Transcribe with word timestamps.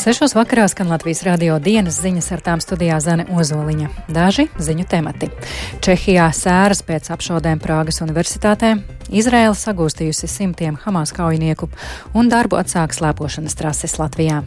Sešos 0.00 0.32
vakarā 0.32 0.64
skan 0.64 0.88
Latvijas 0.88 1.18
radio 1.26 1.58
dienas 1.60 1.98
ziņas 2.00 2.30
ar 2.32 2.40
tām 2.40 2.60
studijā 2.64 2.96
Zane 3.04 3.26
Ozoliņa. 3.36 3.88
Daži 4.08 4.46
ziņu 4.56 4.86
temati. 4.88 5.28
Čehijā 5.84 6.30
sēras 6.32 6.80
pēc 6.88 7.10
apšaudēm 7.12 7.60
Prāgas 7.60 8.00
universitātē, 8.00 8.78
Izraela 9.12 9.52
sagūstījusi 9.52 10.30
simtiem 10.32 10.78
Hamas 10.86 11.12
kaujinieku 11.12 11.68
un 12.16 12.32
darbu 12.32 12.56
atsāk 12.62 12.96
slēpošanas 12.96 13.60
trases 13.60 13.98
Latvijā. 14.00 14.40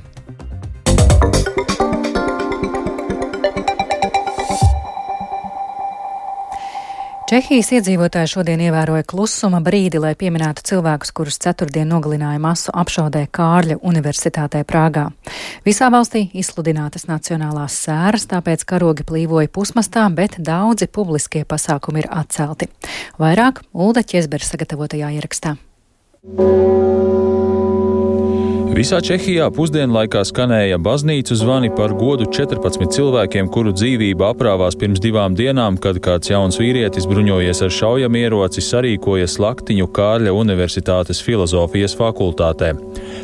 Čehijas 7.33 7.71
iedzīvotāji 7.73 8.29
šodien 8.29 8.61
ievēroja 8.61 9.01
klusuma 9.09 9.57
brīdi, 9.65 9.97
lai 9.97 10.11
pieminētu 10.13 10.61
cilvēkus, 10.69 11.09
kurus 11.17 11.39
ceturtdien 11.41 11.89
nogalināja 11.89 12.37
masu 12.37 12.69
apšaudē 12.77 13.23
Kārļa 13.33 13.79
Universitātē 13.81 14.61
Prāgā. 14.69 15.07
Visā 15.65 15.89
valstī 15.89 16.27
izsludinātas 16.37 17.07
nacionālās 17.09 17.79
sēras, 17.87 18.29
tāpēc 18.29 18.67
karogi 18.69 19.07
plīvoja 19.09 19.49
pusmastā, 19.49 20.05
bet 20.13 20.37
daudzi 20.37 20.85
publiskie 20.85 21.41
pasākumi 21.41 22.05
ir 22.05 22.11
atcelti. 22.13 22.69
Vairāk 23.17 23.65
Ulda 23.73 24.05
Česbera 24.05 24.53
sagatavotajā 24.53 25.15
ierakstā. 25.17 25.57
Visā 28.73 28.97
Čehijā 29.05 29.51
pusdienlaikā 29.53 30.23
skanēja 30.25 30.79
baznīcu 30.81 31.35
zvani 31.37 31.69
par 31.77 31.91
godu 31.93 32.25
14 32.25 32.87
cilvēkiem, 32.95 33.45
kuru 33.53 33.69
dzīvība 33.69 34.31
aprāvās 34.33 34.73
pirms 34.81 34.97
divām 35.03 35.35
dienām, 35.37 35.75
kad 35.77 35.99
kāds 36.01 36.31
jauns 36.31 36.57
vīrietis 36.57 37.05
bruņojies 37.05 37.61
ar 37.67 37.69
šaujamieroci 37.75 38.63
sarīkoja 38.65 39.27
slaktiņu 39.29 39.85
Kārļa 39.93 40.33
Universitātes 40.33 41.21
filozofijas 41.21 41.93
fakultātē. 41.99 42.71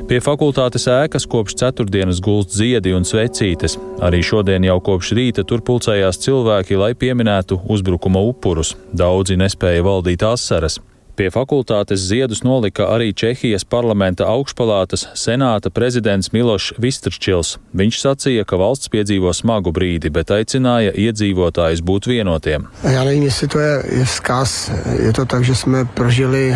Pie 0.05 0.19
fakultātes 0.21 0.85
ēkas 0.85 1.25
kopš 1.25 1.57
ceturtdienas 1.63 2.21
gulst 2.21 2.53
ziedi 2.53 2.93
un 2.93 3.09
svecītes. 3.09 3.79
Arī 4.05 4.21
šodien 4.21 4.69
jau 4.69 4.77
kopš 4.85 5.15
rīta 5.17 5.47
tur 5.49 5.65
pulcējās 5.65 6.21
cilvēki, 6.27 6.77
lai 6.77 6.93
pieminētu 6.93 7.63
uzbrukuma 7.65 8.21
upurus. 8.29 8.75
Daudzi 8.93 9.41
nespēja 9.41 9.81
valdīt 9.89 10.29
asaras. 10.29 10.77
Pie 11.19 11.27
fakultātes 11.35 11.99
ziedus 12.07 12.45
nolika 12.47 12.85
arī 12.93 13.09
Čehijas 13.11 13.65
parlamenta 13.67 14.23
augšpalātas 14.31 15.01
senāta 15.19 15.67
prezidents 15.67 16.29
Milošs 16.31 16.77
Vistrčils. 16.79 17.57
Viņš 17.75 17.97
sacīja, 17.99 18.45
ka 18.47 18.55
valsts 18.61 18.87
piedzīvo 18.93 19.33
smagu 19.35 19.73
brīdi, 19.75 20.07
bet 20.15 20.31
aicināja 20.31 20.93
iedzīvotājus 20.95 21.83
būt 21.83 22.07
vienotiem. 22.07 22.69
Jā, 22.87 23.03
nevím, 23.03 23.27
to 23.51 23.59
je, 23.59 23.75
je 23.99 24.07
skās. 24.07 24.53
Je 24.95 25.11
to 25.11 25.27
tak, 25.27 25.43
prožili, 25.91 26.53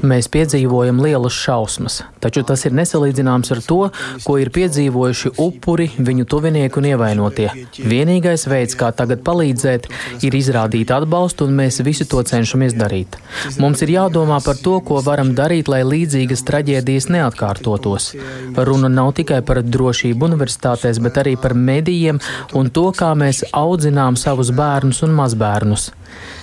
Mēs 0.00 0.32
piedzīvojam 0.32 1.04
lielas 1.04 1.36
šausmas, 1.36 2.00
taču 2.22 2.44
tas 2.46 2.64
ir 2.68 2.76
nesalīdzināms 2.78 3.52
ar 3.54 3.62
to, 3.66 3.80
ko 4.24 4.38
ir 4.40 4.52
piedzīvojuši 4.54 5.34
upuri, 5.42 5.88
viņu 5.98 6.26
tuvinieki 6.30 6.80
un 6.80 6.88
ievainotie. 6.92 7.48
Vienīgais 7.92 8.46
veids, 8.50 8.76
kā 8.78 8.92
tagad 8.96 9.24
palīdzēt, 9.26 9.88
ir 10.26 10.36
izrādīt 10.38 10.92
atbalstu, 10.94 11.48
un 11.48 11.58
mēs 11.60 11.82
visu 11.86 12.06
to 12.08 12.22
cenšamies 12.26 12.76
darīt. 12.78 13.18
Mums 13.62 13.82
ir 13.84 13.94
jādomā 13.96 14.38
par 14.44 14.60
to, 14.62 14.78
ko 14.86 15.02
varam 15.04 15.34
darīt, 15.38 15.70
lai 15.72 15.82
līdzīgas 15.86 16.44
traģēdijas 16.48 17.10
neatkārtotos. 17.12 18.12
Runa 18.56 18.90
nav 18.92 19.12
tikai 19.18 19.42
par 19.46 19.62
drošību 19.66 20.30
universitātēs, 20.30 21.02
bet 21.02 21.20
arī 21.22 21.36
par 21.40 21.56
medijiem 21.58 22.20
un 22.58 22.70
to, 22.70 22.88
kā 22.96 23.12
mēs 23.18 23.44
audzinām 23.52 24.18
savus 24.20 24.52
bērnus 24.56 25.02
un 25.06 25.18
mazbērnus. 25.18 25.90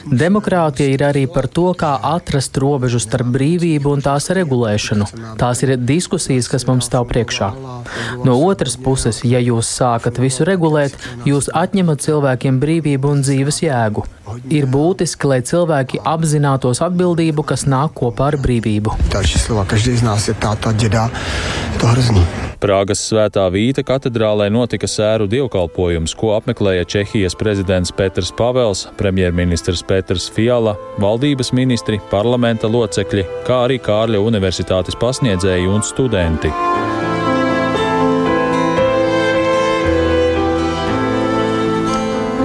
Demokrātija 0.09 0.89
ir 0.95 1.03
arī 1.05 1.23
par 1.29 1.45
to, 1.51 1.67
kā 1.77 1.91
atrast 2.11 2.57
robežu 2.61 3.01
starp 3.03 3.29
brīvību 3.35 3.91
un 3.93 4.01
tās 4.01 4.29
regulēšanu. 4.33 5.05
Tās 5.39 5.61
ir 5.65 5.68
diskusijas, 5.77 6.49
kas 6.51 6.65
mums 6.69 6.89
stāv 6.89 7.07
priekšā. 7.11 7.51
No 8.25 8.37
otras 8.47 8.77
puses, 8.79 9.21
ja 9.27 9.41
jūs 9.43 9.69
sākat 9.79 10.19
visu 10.21 10.47
regulēt, 10.47 10.95
jūs 11.29 11.51
atņemat 11.53 12.05
cilvēkiem 12.05 12.59
brīvību 12.61 13.13
un 13.13 13.23
dzīves 13.25 13.61
jēgu. 13.65 14.05
Ir 14.53 14.67
būtiski, 14.69 15.29
lai 15.29 15.39
cilvēki 15.45 16.01
apzinātos 16.07 16.83
atbildību, 16.85 17.45
kas 17.51 17.65
nāk 17.69 17.95
kopā 17.97 18.31
ar 18.33 18.39
brīvību. 18.41 18.93
Prāgas 22.59 22.99
svētā 23.07 23.45
Vīta 23.53 23.85
katedrālē 23.87 24.49
notika 24.51 24.87
sēru 24.89 25.29
dievkalpojums, 25.31 26.11
ko 26.19 26.33
apmeklēja 26.35 26.87
Čehijas 26.91 27.37
prezidents 27.39 27.93
Petrs 27.95 28.33
Pavels, 28.35 28.81
premjerministrs 28.99 29.83
Petrs 29.87 30.27
Fiala, 30.35 30.75
valdības 30.99 31.53
ministri, 31.55 32.01
parlamenta 32.11 32.67
locekļi, 32.67 33.23
kā 33.47 33.61
arī 33.69 33.79
Kārļa 33.83 34.19
universitātes 34.19 34.99
pasniedzēji 34.99 35.58
un 35.67 35.83
studenti. 35.83 36.53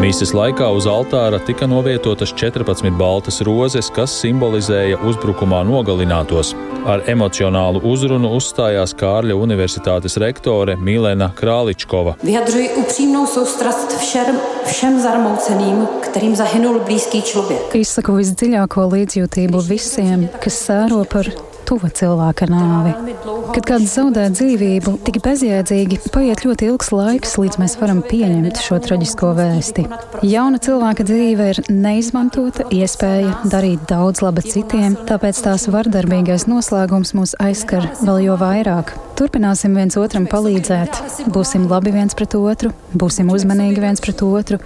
Mīsas 0.04 0.34
laikā 0.36 0.66
uz 0.76 0.84
altāra 0.84 1.38
tika 1.40 1.64
novietotas 1.64 2.34
14 2.36 2.90
baltas 2.98 3.38
rozes, 3.46 3.86
kas 3.94 4.12
simbolizēja 4.20 4.98
uzbrukumā 5.06 5.62
nogalinātos. 5.64 6.50
Ar 6.84 7.00
emocionālu 7.08 7.80
uzrunu 7.88 8.34
uzstājās 8.36 8.92
Kārļa 9.00 9.38
Universitātes 9.38 10.18
rektore 10.20 10.74
Milena 10.76 11.30
Krāličkova. 11.38 12.18
Vyjadřuji 12.20 12.68
upřímnou 12.82 13.26
soustrast 13.26 13.96
všem, 13.96 14.36
všem 14.66 15.00
zarmouceným, 15.00 15.86
kterým 16.00 16.36
zahynul 16.36 16.80
blízký 16.84 17.22
člověk. 17.22 17.74
Izsaku 17.74 18.20
visdziļāko 18.20 18.84
līdzjūtību 18.92 19.64
visiem, 19.72 20.28
kas 20.36 20.60
sēro 20.68 21.04
par 21.08 21.32
tuva 21.68 21.90
cilvēka 21.94 22.48
nāvi. 22.50 22.92
Kad 23.54 23.68
kāds 23.68 23.94
zaudē 23.96 24.26
dzīvību, 24.34 24.96
tik 25.06 25.20
bezjēdzīgi 25.24 26.00
paiet 26.14 26.44
ļoti 26.46 26.68
ilgs 26.70 26.90
laiks, 26.94 27.36
līdz 27.40 27.60
mēs 27.62 27.76
varam 27.80 28.02
pieņemt 28.06 28.60
šo 28.64 28.80
traģisko 28.84 29.32
vēsti. 29.38 29.86
Jauna 30.26 30.60
cilvēka 30.64 31.06
dzīve 31.08 31.48
ir 31.54 31.62
neizmantota 31.72 32.68
iespēja 32.74 33.40
darīt 33.52 33.86
daudz 33.90 34.24
laba 34.24 34.44
citiem, 34.44 34.98
tāpēc 35.08 35.44
tās 35.46 35.68
vardarbīgais 35.72 36.48
noslēgums 36.50 37.14
mūs 37.16 37.36
aizskar 37.42 37.90
vēl 38.02 38.24
jo 38.28 38.38
vairāk. 38.40 38.94
Turpināsim 39.14 39.76
viens 39.78 39.94
otram 39.94 40.24
palīdzēt, 40.26 40.96
būsim 41.30 41.68
labi 41.70 41.92
viens 41.94 42.16
pret 42.18 42.34
otru, 42.34 42.72
būsim 42.98 43.28
uzmanīgi 43.30 43.82
viens 43.82 44.02
pret 44.02 44.22
otru 44.26 44.58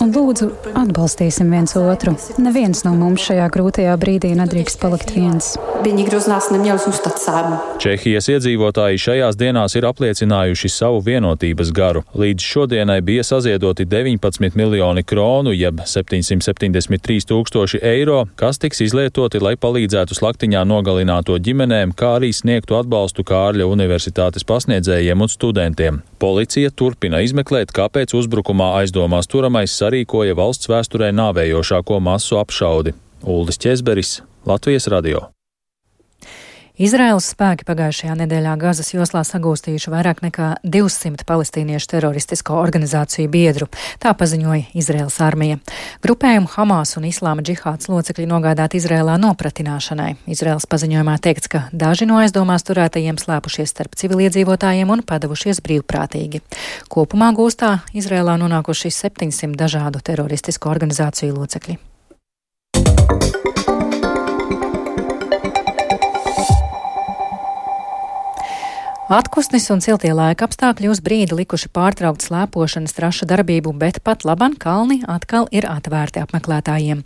un 0.00 0.12
lūdzu 0.14 0.48
atbalstīsim 0.72 1.50
viens 1.52 1.76
otru. 1.76 2.14
Neviens 2.40 2.80
no 2.86 2.94
mums 2.96 3.26
šajā 3.28 3.48
grūtajā 3.52 3.96
brīdī 4.00 4.30
nedrīkst 4.38 4.80
palikt 4.80 5.12
viens. 5.12 5.52
Čehijas 7.80 8.28
iedzīvotāji 8.32 9.02
šajās 9.04 9.36
dienās 9.40 9.76
ir 9.76 9.86
apliecinājuši 9.88 10.72
savu 10.72 11.02
vienotības 11.04 11.72
garu. 11.76 12.02
Līdz 12.16 12.48
šodienai 12.54 12.98
bija 13.04 13.24
saziedoti 13.24 13.84
19 13.88 14.56
miljoni 14.56 15.04
kronu, 15.04 15.52
jeb 15.56 15.84
773 15.84 17.28
tūkstoši 17.28 17.82
eiro, 17.84 18.22
kas 18.40 18.60
tiks 18.60 18.80
izlietoti, 18.84 19.40
lai 19.44 19.54
palīdzētu 19.60 20.16
slaktiņā 20.16 20.64
nogalināto 20.68 21.36
ģimenēm, 21.36 21.92
kā 21.96 22.16
arī 22.16 22.32
sniegtu 22.36 22.80
atbalstu 22.80 23.24
Kārļa 23.28 23.68
universitātei 23.68 23.89
universitātes 23.90 24.46
pasniedzējiem 24.46 25.24
un 25.24 25.30
studentiem. 25.30 26.00
Policija 26.22 26.70
turpina 26.70 27.22
izmeklēt, 27.24 27.74
kāpēc 27.74 28.14
uzbrukumā 28.14 28.76
aizdomās 28.80 29.30
turamais 29.30 29.74
sarīkoja 29.74 30.38
valsts 30.38 30.70
vēsturē 30.70 31.10
nāvējošāko 31.16 32.00
masu 32.00 32.40
apšaudi. 32.40 32.94
Uldis 33.26 33.60
Česberis, 33.60 34.20
Latvijas 34.46 34.88
radio. 34.88 35.28
Izraels 36.80 37.26
spēki 37.34 37.66
pagājušajā 37.68 38.14
nedēļā 38.22 38.54
Gazas 38.56 38.88
joslā 38.94 39.20
sagūstījuši 39.28 39.90
vairāk 39.92 40.22
nekā 40.24 40.46
200 40.64 41.26
palestīniešu 41.28 41.90
teroristisko 41.92 42.56
organizāciju 42.56 43.28
biedru. 43.28 43.68
Tā 44.00 44.14
paziņoja 44.16 44.70
Izraels 44.80 45.18
armija. 45.20 45.58
Grupējumu 46.00 46.48
Hamas 46.54 46.94
un 46.96 47.04
Islāma 47.10 47.44
džihāds 47.44 47.90
locekļi 47.92 48.24
nogādāti 48.30 48.80
Izrēlā 48.80 49.18
nopratināšanai. 49.20 50.14
Izraels 50.32 50.64
paziņojumā 50.72 51.18
teikts, 51.20 51.52
ka 51.52 51.66
daži 51.76 52.08
no 52.08 52.16
aizdomās 52.22 52.64
turētajiem 52.64 53.20
slēpušies 53.20 53.76
starp 53.76 54.00
civiliedzīvotājiem 54.00 54.96
un 54.96 55.04
padavušies 55.04 55.60
brīvprātīgi. 55.60 56.40
Kopumā 56.88 57.34
gūstā 57.36 57.76
Izrēlā 57.92 58.40
nonākuši 58.40 58.96
700 59.02 59.52
dažādu 59.66 60.00
teroristisko 60.00 60.72
organizāciju 60.72 61.36
locekļi. 61.42 61.89
Atpūsnis 69.10 69.64
un 69.74 69.80
siltie 69.82 70.12
laika 70.14 70.46
apstākļi 70.46 70.86
uz 70.86 71.00
brīdi 71.02 71.34
likuši 71.34 71.66
pārtraukt 71.74 72.22
slēpošanas 72.22 72.92
trašu 72.94 73.26
darbību, 73.26 73.72
bet 73.74 73.96
pat 74.06 74.22
laban 74.22 74.52
kalni 74.54 75.00
atkal 75.10 75.48
ir 75.50 75.64
atvērti 75.66 76.20
apmeklētājiem. 76.22 77.00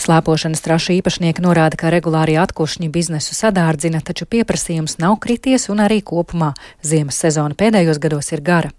Slēpošanas 0.00 0.62
trašu 0.64 0.94
īpašnieki 0.94 1.42
norāda, 1.44 1.76
ka 1.76 1.90
regulāri 1.92 2.38
atkušņi 2.40 2.88
biznesu 2.94 3.36
sadārdzina, 3.36 4.00
taču 4.00 4.24
pieprasījums 4.24 4.96
nav 5.02 5.18
krities 5.20 5.68
un 5.68 5.82
arī 5.84 5.98
kopumā 6.00 6.54
ziemas 6.80 7.18
sezona 7.20 7.52
pēdējos 7.52 8.00
gados 8.00 8.32
ir 8.32 8.40
gara. 8.40 8.70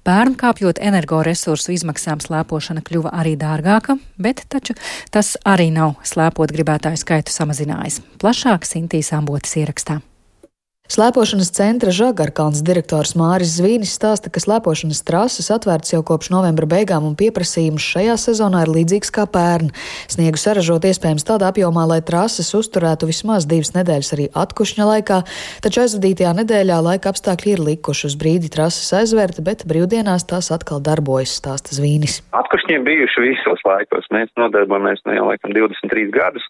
Pērn 0.00 0.32
kāpjot 0.40 0.80
energoresursu 0.80 1.74
izmaksām 1.76 2.22
slēpošana 2.24 2.80
kļuva 2.86 3.12
arī 3.12 3.34
dārgāka, 3.36 3.98
bet 4.16 4.46
taču 4.48 4.78
tas 5.12 5.34
arī 5.44 5.68
nav 5.68 5.98
slēpot 6.00 6.56
gribētāju 6.56 7.02
skaitu 7.04 7.36
samazinājis. 7.36 8.00
Plašāk 8.24 8.64
Sintīs 8.64 9.12
Ambotas 9.12 9.52
ierakstā. 9.60 10.00
Slēpošanas 10.92 11.48
centra 11.56 11.88
Žagarkalns 11.88 12.58
direktors 12.68 13.14
Māris 13.16 13.54
Zvīnis 13.56 13.94
stāsta, 13.96 14.28
ka 14.28 14.42
slēpošanas 14.42 14.98
trases 15.08 15.46
atvērts 15.54 15.94
jau 15.94 16.02
kopš 16.04 16.28
novembra 16.34 16.66
beigām 16.68 17.06
un 17.08 17.14
pieprasījums 17.16 17.86
šajā 17.94 18.18
sezonā 18.20 18.66
ir 18.66 18.72
līdzīgs 18.74 19.08
kā 19.16 19.24
pērn. 19.24 19.70
Sniegu 20.12 20.36
saražot 20.36 20.84
iespējams 20.84 21.24
tādā 21.24 21.48
apjomā, 21.48 21.86
lai 21.88 22.02
trases 22.04 22.52
uzturētu 22.58 23.08
vismaz 23.08 23.46
divas 23.48 23.72
nedēļas 23.72 24.12
arī 24.18 24.26
atkušņa 24.42 24.88
laikā, 24.90 25.22
taču 25.64 25.80
aizvadītajā 25.86 26.34
nedēļā 26.42 26.82
laika 26.84 27.14
apstākļi 27.14 27.54
ir 27.54 27.64
likuši 27.70 28.10
uz 28.10 28.18
brīdi 28.20 28.52
trases 28.52 28.92
aizvērt, 28.98 29.40
bet 29.48 29.64
brīvdienās 29.64 30.28
tās 30.28 30.52
atkal 30.52 30.84
darbojas, 30.84 31.32
stāsta 31.40 31.72
Zvīnis. 31.72 32.20
Atkušņi 32.36 32.76
ir 32.76 32.84
bijuši 32.90 33.24
visos 33.30 33.64
laikos. 33.64 34.12
Mēs 34.12 34.28
nodarbojamies 34.36 35.00
no 35.08 35.16
jau 35.16 35.30
laikam 35.30 35.56
23 35.56 36.12
gadus 36.12 36.44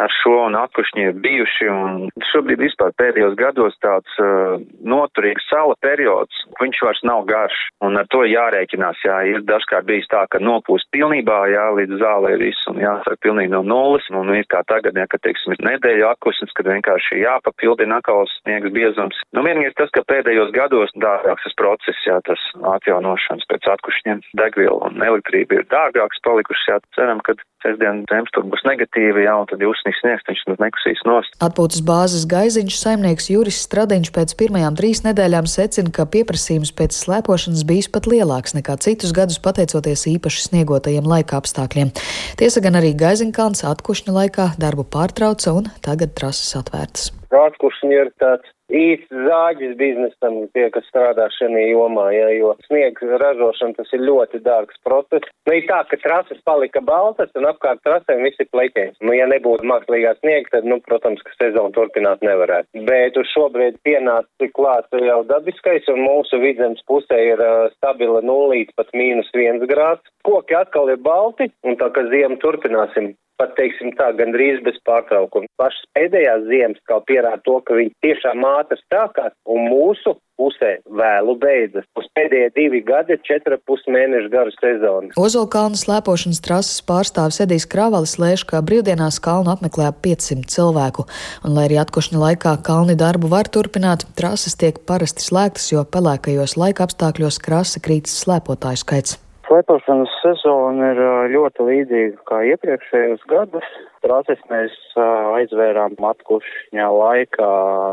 ar 0.00 0.10
šo 0.20 0.34
un 0.48 0.56
atkušņi 0.58 1.06
ir 1.08 1.18
bijuši, 1.24 1.68
un 1.70 2.24
šobrīd 2.30 2.62
vispār 2.64 2.94
pēdējos 2.98 3.36
gados 3.38 3.76
tāds 3.84 4.18
uh, 4.22 4.56
noturīgs 4.82 5.46
sala 5.50 5.76
periods, 5.84 6.44
viņš 6.60 6.82
vairs 6.86 7.02
nav 7.06 7.24
garš, 7.30 7.60
un 7.86 7.98
ar 8.00 8.08
to 8.12 8.24
jārēķinās, 8.26 9.02
jā, 9.06 9.20
ir 9.30 9.44
dažkārt 9.46 9.86
bijis 9.88 10.10
tā, 10.12 10.24
ka 10.30 10.42
nopūst 10.42 10.90
pilnībā, 10.94 11.38
jā, 11.52 11.66
līdz 11.78 12.00
zālē 12.02 12.34
viss, 12.42 12.66
un 12.70 12.80
jāsaka 12.82 13.20
pilnīgi 13.24 13.54
no 13.54 13.62
nulles, 13.66 14.08
un 14.10 14.34
ir 14.34 14.48
kā 14.50 14.64
tagad, 14.70 14.98
jā, 14.98 15.06
ka, 15.10 15.20
teiksim, 15.22 15.54
ir 15.54 15.64
nedēļa 15.70 16.12
atkusnis, 16.14 16.54
kad 16.58 16.68
vienkārši 16.72 17.22
jāpapildina 17.22 18.00
atkal 18.02 18.26
sniegs 18.40 18.74
biezums. 18.74 19.22
Nu, 19.36 19.46
vienīgi 19.46 19.74
tas, 19.78 19.92
ka 19.94 20.04
pēdējos 20.10 20.52
gados 20.56 20.94
dārgāks 20.98 21.44
tas 21.44 21.58
process, 21.60 22.04
jā, 22.08 22.18
tas 22.26 22.40
atjaunošanas 22.74 23.46
pēc 23.50 23.66
atkušņiem, 23.76 24.22
degviela 24.40 24.90
un 24.90 25.02
elektrība 25.04 25.60
ir 25.60 25.66
dārgāks 25.70 26.22
palikušas, 26.24 26.70
jā, 26.70 26.78
ceram, 26.96 27.20
ka 27.24 27.36
sestdien 27.64 28.04
temperatūra 28.10 28.50
būs 28.52 28.64
negatīva, 28.68 29.24
jā, 29.24 29.34
un 29.40 29.48
tad 29.50 29.62
jūs 29.64 29.83
uzsnīs 29.84 30.00
sniegs, 30.00 30.24
viņš 30.28 30.42
nu 30.48 30.56
nekusīs 30.60 31.02
nost. 31.06 31.34
Atpūtas 31.44 31.82
bāzes 31.84 32.24
gaiziņš 32.28 32.76
saimnieks 32.78 33.28
Juris 33.30 33.60
Stradiņš 33.64 34.10
pēc 34.14 34.34
pirmajām 34.38 34.76
trīs 34.78 35.02
nedēļām 35.04 35.46
secina, 35.46 35.90
ka 35.92 36.06
pieprasījums 36.06 36.72
pēc 36.72 36.96
slēpošanas 36.96 37.64
bijis 37.68 37.90
pat 37.92 38.06
lielāks 38.06 38.54
nekā 38.56 38.76
citus 38.80 39.12
gadus 39.12 39.38
pateicoties 39.44 40.06
īpaši 40.14 40.48
sniegotajiem 40.48 41.04
laika 41.04 41.38
apstākļiem. 41.40 41.92
Tiesa 42.40 42.64
gan 42.64 42.80
arī 42.80 42.94
gaiziņkalns 42.96 43.64
atkušņa 43.68 44.16
laikā 44.18 44.50
darbu 44.58 44.86
pārtrauca 44.88 45.52
un 45.52 45.70
tagad 45.84 46.14
trases 46.16 46.54
atvērtas. 46.56 47.12
Atkušņi 47.34 47.92
ir 47.92 48.12
tāds 48.22 48.53
īsts 48.72 49.12
zāģis 49.12 49.74
biznesam, 49.80 50.44
tie, 50.56 50.68
kas 50.74 50.86
strādā 50.88 51.26
šajā 51.36 51.66
jomā, 51.70 52.08
ja, 52.14 52.28
jo 52.36 52.54
sniega 52.66 53.18
ražošana 53.20 53.76
tas 53.78 53.92
ir 53.92 54.04
ļoti 54.04 54.40
dārgs 54.44 54.78
process. 54.86 55.28
Nu, 55.44 55.56
ir 55.56 55.66
tā, 55.68 55.82
ka 55.90 55.98
trases 56.00 56.40
palika 56.48 56.80
baltas 56.84 57.32
un 57.38 57.48
apkārt 57.48 57.82
trasēm 57.84 58.24
viss 58.24 58.40
ir 58.40 58.48
pleķēns. 58.52 58.96
Nu, 59.04 59.12
ja 59.16 59.28
nebūtu 59.30 59.66
mākslīgā 59.68 60.14
sniega, 60.20 60.56
tad, 60.56 60.68
nu, 60.68 60.80
protams, 60.88 61.22
ka 61.26 61.36
sezonu 61.36 61.74
turpināt 61.76 62.24
nevarētu. 62.24 62.84
Bet 62.88 63.18
uz 63.20 63.28
šobrīd 63.34 63.80
pienāca 63.86 64.50
klāt 64.56 64.88
jau 64.96 65.20
dabiskais 65.28 65.88
un 65.92 66.00
mūsu 66.04 66.40
vidzemes 66.42 66.80
pusē 66.88 67.20
ir 67.32 67.42
uh, 67.44 67.68
stabila 67.76 68.22
nulīt 68.24 68.72
pat 68.78 68.92
mīnus 68.96 69.28
viens 69.36 69.64
grāds. 69.68 70.04
Koki 70.24 70.56
atkal 70.56 70.88
ir 70.92 71.02
balti 71.04 71.50
un 71.68 71.76
tā, 71.80 71.90
ka 71.92 72.06
ziemu 72.08 72.40
turpināsim 72.40 73.12
pat 73.40 73.54
teiksim 73.58 73.94
tā, 73.98 74.10
gandrīz 74.18 74.60
bez 74.66 74.78
pārtraukuma. 74.88 75.50
Pašas 75.60 75.88
pēdējās 75.96 76.46
ziemas 76.50 76.84
kā 76.88 77.00
pierāda 77.08 77.42
to, 77.46 77.58
ka 77.66 77.78
viņi 77.78 77.94
tiešām 78.04 78.46
ātri 78.48 78.78
stākās 78.84 79.34
un 79.50 79.68
mūsu 79.70 80.16
pusē 80.38 80.72
vēlu 80.98 81.36
beidzas. 81.38 81.86
Uz 81.98 82.06
pēdējie 82.16 82.50
divi 82.56 82.80
gadi 82.86 83.14
ir 83.14 83.22
četra 83.26 83.58
pus 83.68 83.84
mēnešu 83.90 84.30
garu 84.32 84.54
sezona. 84.56 85.12
Ozolkalnu 85.20 85.78
slēpošanas 85.78 86.42
trases 86.44 86.82
pārstāvis 86.86 87.40
Edijs 87.44 87.68
Kravalis 87.70 88.16
lēš, 88.22 88.46
ka 88.50 88.62
brīvdienās 88.66 89.20
kalnu 89.24 89.54
apmeklē 89.54 89.92
500 90.04 90.50
cilvēku, 90.54 91.06
un 91.46 91.58
lai 91.58 91.68
arī 91.68 91.80
atkošņa 91.84 92.22
laikā 92.26 92.56
kalni 92.66 92.98
darbu 92.98 93.30
var 93.32 93.50
turpināt, 93.50 94.08
trases 94.18 94.58
tiek 94.58 94.82
parasti 94.88 95.26
slēgtas, 95.26 95.70
jo 95.74 95.86
pelēkajos 95.86 96.58
laika 96.60 96.88
apstākļos 96.88 97.42
krasa 97.44 97.82
krītas 97.84 98.18
slēpotāju 98.24 98.82
skaits. 98.82 99.23
Slēpošanas 99.54 100.10
sezona 100.18 100.86
ir 100.90 101.00
ļoti 101.30 101.62
līdzīga 101.62 102.24
kā 102.26 102.40
iepriekšējos 102.48 103.20
gadus. 103.30 103.68
Trases 104.02 104.40
mēs 104.50 104.74
aizvērām 104.98 105.94
atkušņā 106.08 106.88
laikā, 106.90 107.50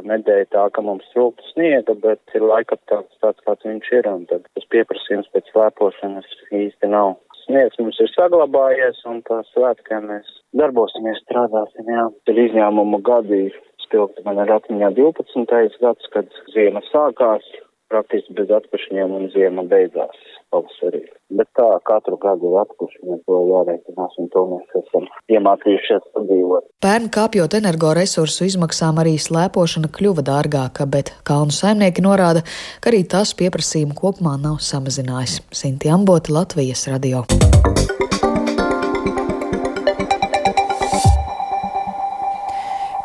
nedēļa 0.10 0.48
tā, 0.56 0.63
ka 0.74 0.81
mums 0.81 1.06
trūkst 1.13 1.52
sniega, 1.54 1.94
bet 2.02 2.34
ir 2.34 2.48
laikapstākļs 2.50 3.22
tāds, 3.22 3.46
kāds 3.46 3.69
viņš 3.69 3.94
ir, 3.94 4.10
un 4.10 4.25
tad 4.31 4.50
tas 4.58 4.66
pieprasījums 4.74 5.30
pēc 5.36 5.54
slēpošanas 5.54 6.34
īsti 6.63 6.90
nav. 6.96 7.19
Sniegs 7.44 7.78
mums 7.78 8.02
ir 8.02 8.10
saglabājies, 8.16 9.06
un 9.06 9.22
tā 9.30 9.44
svētkā 9.54 10.02
mēs 10.08 10.34
darbosimies, 10.58 11.22
strādāsim, 11.28 11.94
jā. 11.94 12.10
Ir 12.34 12.46
izņēmumu 12.48 13.04
gadi, 13.06 13.52
spilgti 13.86 14.25
man 14.25 14.42
ir 14.42 14.58
atmiņā 14.58 14.96
12. 14.98 15.78
gads, 15.86 16.10
kad 16.18 16.42
ziema 16.56 16.81
sākās, 16.90 17.46
praktiski 17.91 18.35
bez 18.38 18.51
atkušņiem 18.59 19.17
un 19.17 19.27
ziema 19.35 19.65
beidzās 19.67 20.19
pavasarī. 20.51 21.01
Bet 21.31 21.47
tā 21.55 21.67
katru 21.88 22.17
gadu 22.21 22.51
ir 22.51 22.59
atkušņi, 22.61 23.19
to 23.27 23.39
jārēķinās 23.51 24.17
un 24.19 24.29
to 24.33 24.43
mēs 24.51 24.77
esam 24.81 25.07
iemācījušies 25.31 26.07
sadzīvot. 26.11 26.67
Pērn 26.83 27.07
kāpjot 27.15 27.55
energoresursu 27.61 28.49
izmaksām 28.49 28.99
arī 29.03 29.15
slēpošana 29.21 29.91
kļuva 29.95 30.25
dārgāka, 30.27 30.88
bet 30.91 31.13
kalnu 31.27 31.55
saimnieki 31.55 32.03
norāda, 32.07 32.43
ka 32.83 32.91
arī 32.91 33.03
tas 33.15 33.35
pieprasījumu 33.39 33.97
kopumā 33.97 34.38
nav 34.41 34.59
samazinājis. 34.71 35.39
Sinti 35.63 35.91
Amboti, 35.93 36.35
Latvijas 36.35 36.88
radio. 36.91 37.23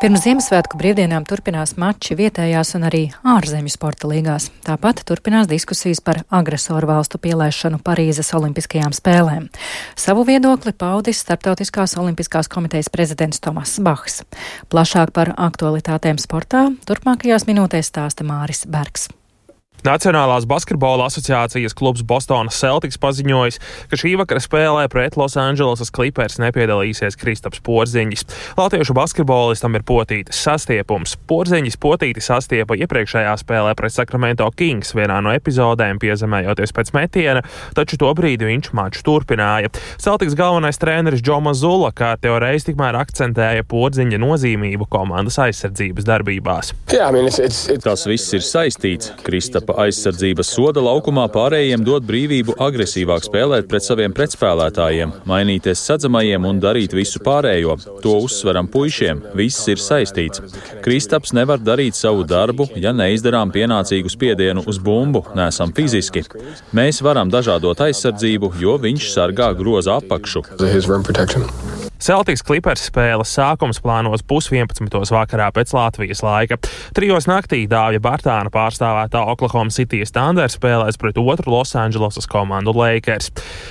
Pirms 0.07 0.23
Ziemassvētku 0.23 0.79
brīvdienām 0.79 1.25
turpinās 1.27 1.73
mači 1.83 2.15
vietējās 2.15 2.69
un 2.79 2.85
arī 2.87 3.01
ārzemju 3.27 3.73
sporta 3.75 4.07
līgās. 4.07 4.45
Tāpat 4.63 5.03
turpinās 5.09 5.49
diskusijas 5.51 5.99
par 5.99 6.21
agresoru 6.31 6.87
valstu 6.93 7.19
pielaišanu 7.19 7.81
Parīzes 7.83 8.31
Olimpiskajām 8.39 8.95
spēlēm. 8.95 9.51
Savu 9.99 10.23
viedokli 10.31 10.77
paudis 10.79 11.25
Startautiskās 11.27 11.99
Olimpiskās 11.99 12.47
komitejas 12.47 12.93
prezidents 12.95 13.43
Tomas 13.43 13.75
Bahs. 13.83 14.23
Plašāk 14.71 15.11
par 15.11 15.35
aktualitātēm 15.35 16.23
sportā 16.23 16.69
turpmākajās 16.87 17.51
minūtēs 17.51 17.91
stāsta 17.91 18.23
Māris 18.23 18.63
Bergs. 18.63 19.11
Nacionālās 19.87 20.47
basketbola 20.49 21.05
asociācijas 21.07 21.75
klubs 21.77 22.03
Bostonas 22.07 22.57
Celtics 22.59 22.99
paziņojis, 22.99 23.59
ka 23.91 23.99
šī 24.01 24.15
vakara 24.19 24.41
spēlē 24.43 24.87
pret 24.91 25.19
Losandželosas 25.21 25.93
Clippers 25.95 26.41
nepiedalīsies 26.43 27.19
Kristaps 27.21 27.61
Porziņš. 27.67 28.25
Latviešu 28.59 28.97
basketbolistam 28.97 29.77
ir 29.79 29.85
potītis 29.87 30.41
sastiepums. 30.43 31.17
Porziņš 31.29 31.77
potīti 31.83 32.25
sastiepa 32.25 32.79
iepriekšējā 32.81 33.35
spēlē 33.43 33.75
pret 33.79 33.95
Sacramento 33.95 34.49
Kings 34.57 34.95
vienā 34.97 35.21
no 35.23 35.35
epizodēm, 35.37 36.01
piezemējoties 36.03 36.75
pēc 36.75 36.95
metiena, 36.97 37.45
taču 37.77 38.01
to 38.01 38.11
brīdi 38.17 38.49
viņš 38.49 38.73
maču 38.75 39.05
turpināja. 39.07 39.71
Celtics 40.03 40.35
galvenais 40.39 40.81
treneris 40.83 41.23
Džoma 41.23 41.55
Zula 41.55 41.93
kārtējo 41.95 42.41
reizi 42.43 42.73
tikmēr 42.73 42.99
akcentēja 43.05 43.69
Porziņa 43.69 44.23
nozīmību 44.25 44.89
komandas 44.91 45.39
aizsardzības 45.47 46.09
darbībās. 46.09 46.75
Yeah, 46.91 47.07
I 47.07 47.13
mean, 47.13 47.29
it's, 47.29 47.39
it's, 47.39 47.69
it's... 47.69 47.85
Tas 47.87 48.09
viss 48.09 48.35
ir 48.35 48.43
saistīts. 48.43 49.13
Kristap 49.27 49.67
Starp 49.67 49.76
aizsardzības 49.83 50.51
soda 50.57 50.83
laukumā 50.85 51.27
pārējiem 51.33 51.85
dod 51.87 52.07
brīvību 52.09 52.57
agresīvāk 52.67 53.27
spēlēt 53.27 53.69
pret 53.71 53.85
saviem 53.87 54.15
pretspēlētājiem, 54.17 55.15
mainīties 55.29 55.83
sadzamajiem 55.89 56.47
un 56.49 56.61
darīt 56.63 56.97
visu 56.97 57.23
pārējo. 57.25 57.77
To 58.05 58.17
uzsveram 58.27 58.71
puišiem. 58.73 59.23
Viss 59.39 59.69
ir 59.73 59.83
saistīts. 59.83 60.43
Kristaps 60.85 61.35
nevar 61.37 61.63
darīt 61.63 61.99
savu 61.99 62.25
darbu, 62.29 62.69
ja 62.81 62.95
neizdarām 62.97 63.53
pienācīgu 63.55 64.13
spiedienu 64.13 64.65
uz 64.67 64.81
bumbu, 64.83 65.25
nesam 65.39 65.75
fiziski. 65.77 66.25
Mēs 66.77 67.03
varam 67.05 67.33
dažādot 67.33 67.85
aizsardzību, 67.89 68.55
jo 68.63 68.79
viņš 68.83 69.11
sargā 69.15 69.53
groza 69.59 70.01
apakšu. 70.01 70.47
Celtics 71.97 72.43
Clippers 72.45 72.83
spēles 72.91 73.31
sākums 73.33 73.79
plānos 73.81 74.21
pusvienpadsmitos 74.29 75.11
vakarā 75.15 75.49
pēc 75.57 75.73
Latvijas 75.73 76.21
laika. 76.25 76.59
Trijos 76.97 77.25
naktī 77.29 77.63
Dāvija 77.71 78.03
Bartāna 78.05 78.53
pārstāvētā 78.53 79.23
Oklahoma 79.33 79.73
City 79.73 80.03
Thunder 80.05 80.53
spēlēs 80.53 81.01
pret 81.01 81.17
otru 81.17 81.55
Losandželosas 81.55 82.29
komandu 82.29 82.75
Lakers. 82.77 83.31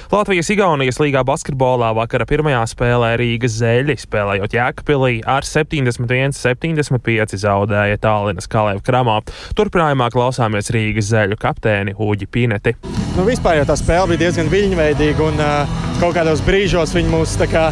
Latvijas-Igaunijas 0.10 0.98
līgā 1.04 1.22
basketbolā 1.28 1.92
vakara 1.98 2.26
pirmajā 2.26 2.64
spēlē 2.74 3.14
Rīgas 3.22 3.60
zeļi, 3.62 3.98
spēlējot 4.02 4.58
Jēkabpilī 4.58 5.22
ar 5.30 5.46
71-75 5.46 7.38
zaudēja 7.46 8.02
Tālinas 8.02 8.50
Kalēva 8.50 8.82
Kramā. 8.86 9.20
Turpinājumā 9.58 10.10
klausāmies 10.14 10.74
Rīgas 10.74 11.12
zeļu 11.14 11.38
kapteini 11.40 11.94
Uģi 11.94 12.30
Pineti. 12.32 12.76
Nu, 13.16 13.24
vispār 13.30 13.62
jau 13.62 13.70
tā 13.70 13.78
spēle 13.80 14.10
bija 14.12 14.26
diezgan 14.26 14.50
viļņveidīga 14.52 15.30
un 15.30 15.38
uh, 15.40 15.84
kaut 16.02 16.18
kādos 16.18 16.42
brīžos 16.44 16.96
viņi 16.98 17.14
mūs 17.14 17.38
tā 17.40 17.48
kā 17.52 17.70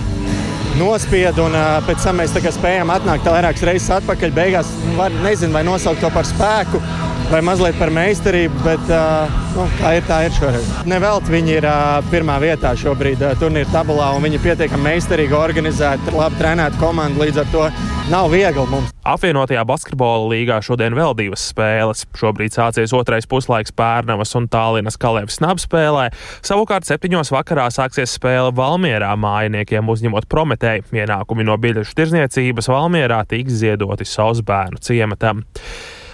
nospieda, 0.80 1.44
un 1.44 1.56
pēc 1.88 2.06
tam 2.06 2.20
mēs 2.22 2.34
spējām 2.58 2.92
atnākt 2.94 3.28
vairākas 3.30 3.66
reizes 3.68 3.92
atpakaļ. 3.98 4.34
Beigās 4.36 4.70
nu, 4.88 4.96
var, 5.00 5.14
nezinu, 5.24 5.54
vai 5.56 5.64
nosaukt 5.68 6.02
to 6.04 6.10
par 6.14 6.28
spēku. 6.28 6.82
Vai 7.34 7.40
mazliet 7.42 7.78
par 7.80 7.90
meistarību, 7.90 8.60
bet 8.62 8.90
nu, 9.56 9.64
kā 9.80 9.96
ir, 9.98 10.04
tā 10.06 10.20
ir 10.28 10.34
šoreiz. 10.36 10.68
Nevelt 10.90 11.26
viņi 11.32 11.56
ir 11.56 11.66
pirmā 12.12 12.36
vietā 12.44 12.76
šobrīd 12.78 13.24
turnīra 13.42 13.70
tabulā, 13.74 14.12
un 14.14 14.22
viņi 14.28 14.38
ir 14.38 14.44
pietiekami 14.44 14.86
meistarīgi 14.92 15.34
organizēti, 15.34 16.14
labi 16.14 16.38
trenēti 16.38 16.78
komanda. 16.82 17.24
Līdz 17.24 17.40
ar 17.42 17.48
to 17.50 17.64
nav 18.12 18.30
viegli 18.30 18.66
mums. 18.70 18.92
Apvienotajā 19.10 19.64
basketbola 19.66 20.28
līgā 20.30 20.60
šodien 20.62 20.94
vēl 20.94 21.16
divas 21.18 21.48
spēles. 21.50 22.04
Šobrīd 22.20 22.54
sācies 22.54 22.94
otrais 22.94 23.26
puslaiks 23.30 23.74
Pērnavas 23.74 24.36
un 24.38 24.46
Tālinas 24.52 25.00
Kalevas 25.02 25.40
snabu 25.40 25.64
spēlē. 25.64 26.12
Savukārt 26.46 26.86
septiņos 26.86 27.34
vakarā 27.34 27.66
sāksies 27.74 28.14
spēle 28.20 28.54
Valmierā 28.54 29.10
mājiniekiem 29.18 29.90
uzņemot 29.90 30.30
Prometēju. 30.30 30.86
Ienākumi 31.02 31.50
no 31.50 31.58
biļešu 31.58 31.98
tirzniecības 31.98 32.70
Valmierā 32.70 33.24
tiks 33.26 33.58
ziedoti 33.64 34.06
savus 34.06 34.46
bērnu 34.46 34.84
ciematam. 34.86 35.42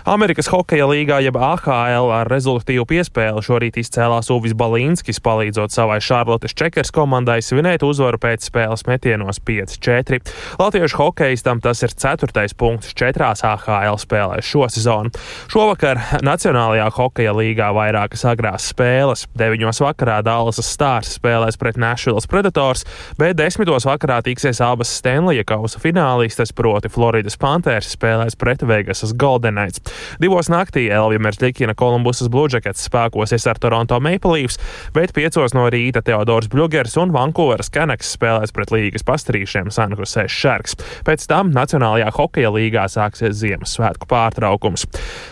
Amerikas 0.10 0.48
Hokeja 0.50 0.88
līgā, 0.90 1.20
jeb 1.22 1.36
AHL, 1.38 2.08
ar 2.10 2.30
rezultātu 2.32 2.82
piespēli 2.90 3.44
šorīt 3.46 3.76
izcēlās 3.78 4.32
Uvis 4.34 4.56
Balīnskis, 4.58 5.20
palīdzot 5.22 5.70
savai 5.70 6.00
Šarlotes 6.02 6.56
Čekers 6.58 6.90
komandai 6.96 7.36
svinēt 7.46 7.86
uzvaru 7.86 8.18
pēc 8.18 8.48
spēles 8.48 8.88
metienos 8.88 9.38
5-4. 9.46 10.18
Latviešu 10.58 10.98
hokeistam 10.98 11.62
tas 11.62 11.84
ir 11.86 11.94
ceturtais 11.94 12.58
punkts 12.58 12.96
četrās 12.98 13.44
AHL 13.46 14.00
spēlēs 14.02 14.50
šo 14.50 14.66
sezonu. 14.74 15.14
Šovakar 15.52 16.02
Nacionālajā 16.26 16.90
Hokeja 16.96 17.36
līgā 17.38 17.70
vairākas 17.78 18.26
agrās 18.32 18.66
spēles. 18.74 19.28
9. 19.38 19.70
vakarā 19.86 20.24
Dallasas 20.26 20.74
Stars 20.74 21.14
spēlēs 21.20 21.60
pret 21.62 21.78
Nashville 21.78 22.26
Predators, 22.26 22.82
bet 23.22 23.38
10. 23.38 23.70
vakarā 23.86 24.24
tiksies 24.26 24.58
abas 24.66 24.90
Stanleya 24.90 25.46
kausa 25.46 25.78
finālistes, 25.86 26.50
proti 26.50 26.90
Floridas 26.90 27.38
Panthers 27.38 27.94
spēlēs 27.94 28.40
pret 28.42 28.66
Vegasas 28.66 29.14
Golden 29.14 29.62
Knights. 29.62 29.99
Divos 30.22 30.50
naktī 30.52 30.88
Elvija 30.94 31.22
Mersļikina 31.26 31.76
Kolumbusas 31.78 32.30
Bluežakets 32.32 32.86
spēkosies 32.90 33.48
ar 33.50 33.60
Toronto 33.62 34.00
Maple 34.04 34.36
Leafs, 34.36 34.60
bet 34.96 35.14
piecos 35.16 35.56
no 35.58 35.66
rīta 35.72 36.04
Teodors 36.06 36.50
Bļugers 36.52 36.98
un 37.02 37.14
Vankūveras 37.16 37.72
Kanaks 37.74 38.14
spēlēs 38.16 38.54
pret 38.56 38.74
līgas 38.74 39.06
pastrīšiem 39.08 39.72
Sanhusēs 39.74 40.34
Šarks. 40.34 40.78
Pēc 41.08 41.26
tam 41.30 41.54
Nacionālajā 41.56 42.12
hokeja 42.16 42.52
līgā 42.54 42.86
sāksies 42.92 43.38
Ziemassvētku 43.42 44.10
pārtraukums. 44.10 44.86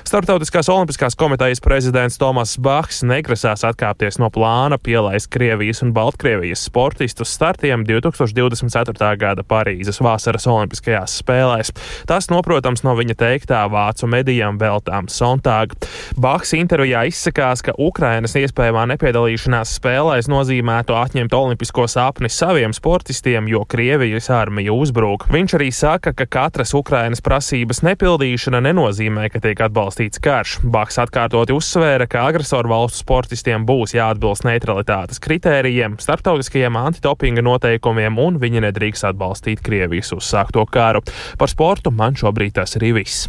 Startautiskās 0.08 0.70
olimpiskās 0.72 1.18
komitejas 1.20 1.62
prezidents 1.64 2.18
Tomas 2.22 2.56
Bahs 2.64 3.04
negrasās 3.08 3.66
atkāpties 3.68 4.20
no 4.22 4.32
plāna 4.34 4.80
pielaist 4.82 5.30
Krievijas 5.34 5.84
un 5.86 5.94
Baltkrievijas 5.96 6.64
sportistus 6.70 7.34
startiem 7.36 7.84
2024. 7.88 9.12
gada 9.20 9.44
Parīzes 9.48 10.02
vasaras 10.04 10.48
olimpiskajās 10.48 11.20
spēlēs. 11.22 11.74
Tas, 12.10 12.30
noprotams, 12.32 12.84
no 12.88 12.96
viņa 12.98 13.18
teiktā 13.20 13.64
vācu 13.72 14.10
medijā 14.10 14.47
joprojām 14.48 14.58
veltām 14.58 15.08
Sontāgu. 15.08 15.76
Bahs 16.18 16.54
intervijā 16.54 17.06
izsakās, 17.08 17.62
ka 17.62 17.74
Ukrainas 17.78 18.36
iespējamā 18.36 18.88
nepiedalīšanās 18.94 19.78
spēlēs 19.78 20.28
nozīmētu 20.28 20.96
atņemt 20.96 21.34
olimpisko 21.34 21.88
sapni 21.88 22.30
saviem 22.30 22.74
sportistiem, 22.74 23.48
jo 23.48 23.66
Krievijas 23.66 24.30
armija 24.30 24.74
uzbrūk. 24.74 25.28
Viņš 25.32 25.56
arī 25.58 25.72
saka, 25.72 26.14
ka 26.14 26.26
katras 26.26 26.74
Ukrainas 26.74 27.22
prasības 27.22 27.84
nepildīšana 27.84 28.62
nenozīmē, 28.62 29.30
ka 29.32 29.40
tiek 29.40 29.62
atbalstīts 29.62 30.20
karš. 30.20 30.60
Bahs 30.64 30.98
atkārtoti 30.98 31.56
uzsvēra, 31.56 32.08
ka 32.08 32.28
agresoru 32.28 32.70
valstu 32.70 33.04
sportistiem 33.04 33.66
būs 33.68 33.96
jāatbilst 33.98 34.48
neutralitātes 34.48 35.22
kritērijiem, 35.24 35.98
starptautiskajiem 36.02 36.78
antidopinga 36.80 37.44
noteikumiem, 37.46 38.20
un 38.20 38.40
viņi 38.42 38.68
nedrīkst 38.68 39.10
atbalstīt 39.12 39.64
Krievijas 39.66 40.14
uzsākto 40.16 40.66
karu. 40.72 41.04
Par 41.38 41.52
sportu 41.52 41.92
man 41.92 42.18
šobrīd 42.18 42.58
tas 42.58 42.78
arī 42.80 42.96
viss. 43.02 43.28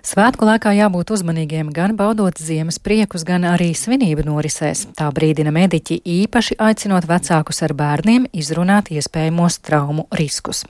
Svētku 0.00 0.46
laikā 0.48 0.70
jābūt 0.72 1.10
uzmanīgiem 1.12 1.68
gan 1.76 1.92
baudot 1.96 2.38
ziemas 2.40 2.78
priekus, 2.80 3.20
gan 3.28 3.44
arī 3.44 3.74
svinību 3.76 4.24
norisēs. 4.24 4.86
Tā 4.96 5.10
brīdina 5.12 5.52
mediķi 5.52 5.98
īpaši 6.08 6.56
aicinot 6.56 7.04
vecākus 7.08 7.60
ar 7.66 7.74
bērniem 7.76 8.24
izrunāt 8.32 8.88
iespējamos 8.94 9.58
traumu 9.66 10.06
riskus. 10.16 10.62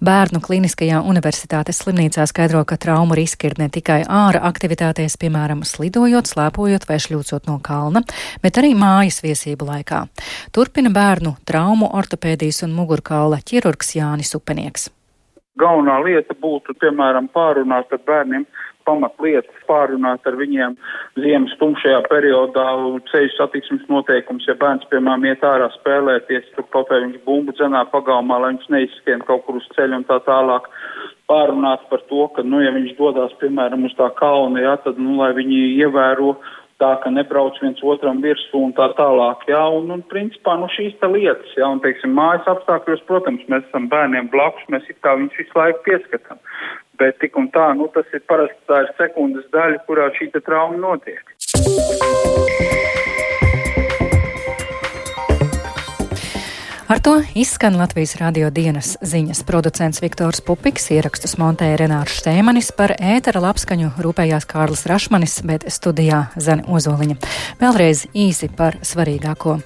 Bērnu 0.00 0.40
Kliniskajā 0.40 1.02
universitātes 1.04 1.82
slimnīcā 1.84 2.24
skaidro, 2.30 2.62
ka 2.64 2.78
traumu 2.80 3.18
riski 3.18 3.50
ir 3.50 3.58
ne 3.60 3.68
tikai 3.68 4.00
āra 4.08 4.40
aktivitātēs, 4.48 5.18
piemēram, 5.20 5.60
slidojot, 5.68 6.30
slēpojot 6.32 6.88
vai 6.88 6.96
šļūcot 7.04 7.50
no 7.50 7.58
kalna, 7.60 8.00
bet 8.40 8.62
arī 8.62 8.72
mājas 8.72 9.20
viesību 9.26 9.68
laikā. 9.74 10.06
Turpina 10.56 10.88
bērnu 10.94 11.36
traumu 11.44 11.92
ortopēdijas 12.00 12.64
un 12.64 12.72
mugurkaula 12.80 13.42
ķirurgs 13.44 13.92
Jānis 13.98 14.32
Upenieks. 14.40 14.88
Galvenā 15.60 15.98
lieta 16.00 16.32
būtu, 16.40 16.72
piemēram, 16.80 17.28
pārunāt 17.34 17.90
ar 17.92 18.00
bērniem 18.06 18.46
pamatlietas, 18.90 19.64
pārunāt 19.70 20.26
ar 20.26 20.36
viņiem 20.40 20.76
ziemas 21.22 21.54
tumšajā 21.62 22.02
periodā, 22.10 22.66
ceļu 23.10 23.32
satiksmes 23.36 23.86
noteikums, 23.92 24.48
ja 24.50 24.56
bērns, 24.60 24.88
piemēram, 24.92 25.26
iet 25.30 25.46
ārā 25.46 25.70
spēlēties, 25.78 26.50
tur 26.56 26.66
kaut 26.74 26.90
vai 26.92 27.04
viņš 27.06 27.22
bumbu 27.26 27.54
dzenā 27.56 27.86
pagalmā, 27.94 28.40
lai 28.42 28.54
viņš 28.54 28.70
neizskrien 28.74 29.24
kaut 29.28 29.46
kur 29.46 29.60
uz 29.60 29.68
ceļa 29.76 30.02
un 30.02 30.08
tā 30.10 30.20
tālāk. 30.26 30.68
Pārunāt 31.30 31.84
par 31.86 32.00
to, 32.10 32.24
ka, 32.34 32.42
nu, 32.42 32.58
ja 32.58 32.72
viņš 32.74 32.96
dodas, 32.98 33.34
piemēram, 33.38 33.84
uz 33.86 33.94
tā 33.98 34.08
kalna, 34.18 34.64
jā, 34.64 34.74
tad, 34.82 34.98
nu, 34.98 35.14
lai 35.20 35.30
viņi 35.36 35.60
ievēro 35.78 36.34
tā, 36.80 36.90
ka 37.02 37.12
nebrauc 37.12 37.58
viens 37.62 37.80
otram 37.92 38.22
virsū 38.24 38.62
un 38.66 38.74
tā 38.76 38.90
tālāk, 38.98 39.44
jā, 39.50 39.60
un, 39.76 39.90
un 39.94 40.02
principā, 40.12 40.56
nu, 40.60 40.68
šīs 40.72 40.96
lietas, 41.04 41.52
jā, 41.58 41.68
un, 41.68 41.82
teiksim, 41.84 42.14
mājas 42.16 42.48
apstākļos, 42.54 43.04
protams, 43.10 43.46
mēs 43.52 43.66
esam 43.68 43.88
bērniem 43.92 44.30
blakus, 44.32 44.66
mēs 44.72 44.88
it 44.90 45.00
kā 45.04 45.16
viņus 45.18 45.38
visu 45.42 45.60
laiku 45.60 45.84
pieskatām, 45.88 46.40
bet 47.02 47.20
tik 47.22 47.36
un 47.40 47.50
tā, 47.54 47.70
nu, 47.78 47.90
tas 47.94 48.08
ir 48.16 48.24
parasti 48.30 48.60
tā 48.70 48.84
ir 48.86 48.92
sekundes 49.00 49.46
daļa, 49.54 49.84
kurā 49.88 50.10
šī 50.18 50.32
trauma 50.40 50.80
notiek. 50.80 51.36
Ar 56.90 56.98
to 57.00 57.22
izskan 57.34 57.76
Latvijas 57.76 58.16
radio 58.16 58.48
dienas 58.50 58.96
ziņas. 59.02 59.44
Producents 59.46 60.00
Viktors 60.02 60.40
Pupiks 60.42 60.88
ierakstus 60.90 61.36
montēja 61.38 61.76
Renārs 61.78 62.16
Štēmanis 62.18 62.72
par 62.74 62.96
ētera 62.98 63.38
labskaņu 63.44 63.92
rūpējās 64.02 64.48
Kārlis 64.50 64.82
Rašmanis, 64.90 65.36
bet 65.46 65.68
studijā 65.70 66.24
Zani 66.34 66.66
Ozoliņa. 66.66 67.14
Vēlreiz 67.62 68.08
īsi 68.10 68.50
par 68.58 68.80
svarīgāko. 68.82 69.60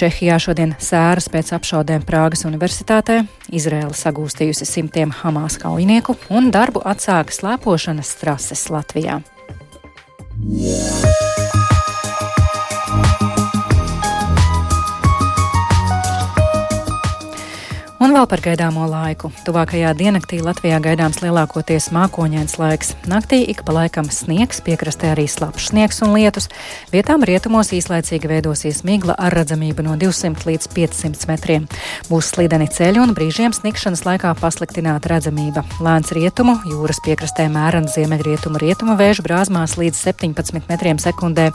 Čehijā 0.00 0.38
šodien 0.40 0.72
sēras 0.80 1.28
pēc 1.28 1.52
apšaudēm 1.58 2.06
Prāgas 2.08 2.46
universitātē, 2.48 3.18
Izraela 3.52 3.92
sagūstījusi 3.92 4.64
simtiem 4.64 5.12
Hamas 5.20 5.60
kaujinieku 5.60 6.16
un 6.32 6.48
darbu 6.56 6.80
atsāka 6.88 7.36
slēpošanas 7.36 8.16
trases 8.22 8.64
Latvijā. 8.72 9.20
Yeah. 10.42 11.21
Un 18.12 18.18
vēl 18.18 18.26
par 18.28 18.42
gaidāmo 18.44 18.84
laiku. 18.84 19.30
Tuvākajā 19.46 19.94
diennaktī 19.96 20.42
Latvijā 20.44 20.76
gaidāms 20.84 21.22
lielākoties 21.22 21.86
mākoņains 21.96 22.58
laiks. 22.60 22.90
Naktī 23.08 23.38
ik 23.48 23.62
pa 23.64 23.72
laikam 23.72 24.10
sniegs, 24.12 24.58
piekrastē 24.60 25.14
arī 25.14 25.24
slapjš 25.32 25.70
sniegs 25.70 26.02
un 26.04 26.12
lietus. 26.12 26.50
Vietām 26.92 27.24
rietumos 27.24 27.70
īslaicīgi 27.72 28.28
veidosies 28.28 28.82
migla 28.84 29.16
ar 29.16 29.32
redzamību 29.32 29.86
no 29.86 29.94
200 29.96 30.44
līdz 30.44 30.68
500 30.74 31.30
metriem. 31.30 31.64
Būs 32.10 32.34
slideni 32.34 32.66
ceļi 32.68 33.00
un 33.00 33.14
brīžiem 33.16 33.54
snikšanas 33.56 34.04
laikā 34.04 34.34
pasliktināta 34.42 35.14
redzamība. 35.14 35.64
Lēns 35.80 36.12
rietumu, 36.12 36.58
jūras 36.68 37.00
piekrastē 37.08 37.48
mērens 37.48 37.96
ziemeļrietumu 37.96 38.60
rietumu 38.60 38.98
vēju 39.00 39.24
brāzmās 39.24 39.78
līdz 39.80 40.02
17 40.12 40.68
metriem 40.68 41.00
sekundē. 41.00 41.48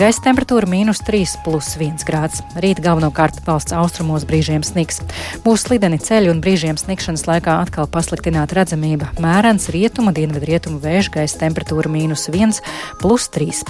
Gaisa 0.00 0.24
temperatūra 0.30 0.72
mīnus 0.72 1.04
3 1.04 1.36
plus 1.44 1.74
1 1.76 2.08
grāds. 2.08 2.40
Rīt 2.56 2.80
galvenokārt 2.80 3.44
valsts 3.44 3.76
austrumos 3.76 4.24
brīžiem 4.24 4.64
sniks. 4.64 5.04
Būs 5.44 5.68
slideni 5.68 5.97
ūdeni 5.98 6.06
ceļu 6.06 6.30
un 6.32 6.40
brīžiem 6.40 6.76
sniegšanas 6.78 7.24
laikā 7.26 7.58
atkal 7.62 7.88
pasliktināta 7.90 8.54
redzamība. 8.54 9.10
Mērens 9.18 9.68
rietumu, 9.68 10.12
dienvidu 10.14 10.46
rietumu 10.46 10.78
vēža 10.78 11.10
gaisa 11.10 11.38
temperatūra 11.40 11.90
mīnus 11.90 12.28
1, 12.30 12.60
plus 13.00 13.28
3. 13.34 13.64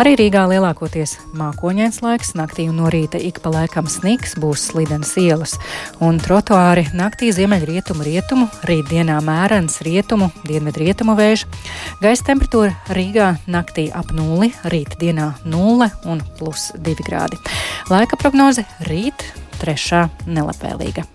Arī 0.00 0.14
Rīgā 0.16 0.46
lielākoties 0.48 1.18
mākoņains 1.36 2.00
laiks, 2.02 2.34
naktī 2.34 2.68
un 2.70 2.78
no 2.80 2.88
rīta 2.88 3.20
ik 3.20 3.40
pa 3.42 3.52
laikam 3.52 3.86
sniks, 3.86 4.36
būs 4.40 4.70
slidenas 4.70 5.12
ielas 5.20 5.58
un 6.00 6.18
trotuāri 6.18 6.86
naktī 6.94 7.32
ziemeļrietumu 7.36 8.04
rietumu, 8.06 8.48
rīt 8.64 8.88
dienā 8.88 9.20
mērens 9.24 9.82
rietumu, 9.84 10.30
dienvidu 10.48 10.86
rietumu 10.86 11.16
vēža. 11.18 11.50
Gaisa 12.00 12.30
temperatūra 12.30 12.72
Rīgā 12.96 13.34
naktī 13.46 13.90
ap 13.92 14.14
nulli, 14.16 14.54
rīt 14.72 14.96
dienā 15.00 15.34
0 15.44 15.90
un 16.08 16.24
plus 16.38 16.70
2 16.80 16.96
grādi. 17.04 17.40
Laika 17.92 18.16
prognoze 18.20 18.64
rīt 18.88 19.26
trešā 19.60 20.06
nelabvēlīga. 20.24 21.13